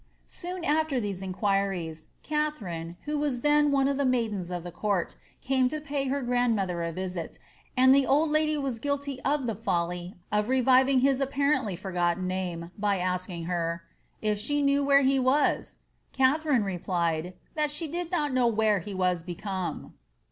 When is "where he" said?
14.83-15.19, 18.47-18.95